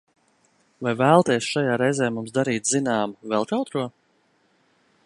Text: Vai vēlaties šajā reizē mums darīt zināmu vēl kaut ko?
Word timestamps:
Vai 0.87 0.93
vēlaties 1.01 1.49
šajā 1.57 1.75
reizē 1.83 2.09
mums 2.17 2.35
darīt 2.39 2.73
zināmu 2.73 3.35
vēl 3.35 3.49
kaut 3.55 3.73
ko? 3.77 3.87